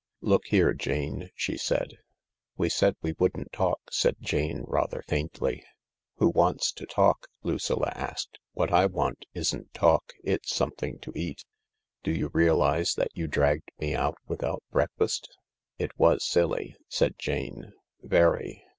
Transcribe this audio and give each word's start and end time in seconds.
"Look 0.21 0.47
here, 0.47 0.73
Jane," 0.73 1.29
she 1.35 1.57
said. 1.59 1.99
"We 2.57 2.69
said 2.69 2.95
we 3.03 3.13
wouldn't 3.19 3.51
talk," 3.53 3.81
said 3.91 4.15
Jane 4.19 4.63
rather 4.65 5.03
faintly." 5.07 5.63
Who 6.17 6.29
wants 6.31 6.71
to 6.71 6.87
talk?" 6.87 7.27
Lucilla 7.43 7.91
asked." 7.95 8.39
What 8.53 8.73
I 8.73 8.87
want 8.87 9.25
isn't 9.35 9.75
talk, 9.75 10.13
it's 10.23 10.51
something 10.55 10.97
to 11.01 11.11
eat. 11.15 11.45
Do 12.01 12.09
you 12.09 12.31
realise 12.33 12.95
that 12.95 13.11
you 13.13 13.27
dragged 13.27 13.69
me 13.77 13.93
out 13.93 14.17
without 14.27 14.63
breakfast?"" 14.71 15.29
It 15.77 15.91
was 15.99 16.25
silly," 16.27 16.75
said 16.89 17.13
Jane;" 17.19 17.71
very. 18.01 18.63